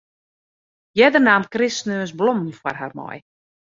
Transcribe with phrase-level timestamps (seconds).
[1.01, 3.19] Earder naam Chris sneons blommen foar har mei.